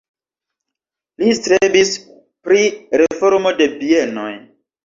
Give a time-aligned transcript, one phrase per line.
[1.23, 1.93] Li strebis
[2.49, 2.65] pri
[3.05, 4.31] reformo de bienoj.